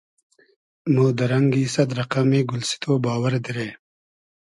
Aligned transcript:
مۉ 0.93 0.97
دۂ 1.17 1.25
رئنگی 1.31 1.63
سئد 1.73 1.89
رئقئمی 1.99 2.41
گولسیتۉ 2.49 2.83
باوئر 3.03 3.33
دیرې 3.43 3.69